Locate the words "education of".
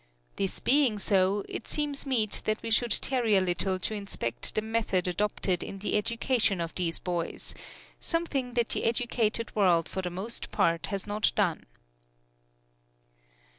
5.95-6.73